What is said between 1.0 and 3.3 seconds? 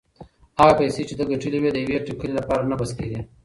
چې ده ګټلې وې د یوې ټکلې لپاره نه بس کېدې.